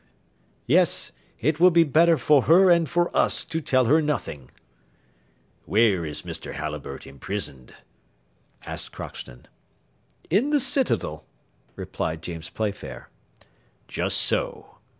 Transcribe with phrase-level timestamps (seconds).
[0.65, 4.49] "Yes, it will be better for her and for us to tell her nothing."
[5.65, 6.53] "Where is Mr.
[6.53, 7.75] Halliburtt imprisoned?"
[8.65, 9.45] asked Crockston.
[10.31, 11.27] "In the citadel,"
[11.75, 13.11] replied James Playfair.
[13.87, 14.79] "Just so!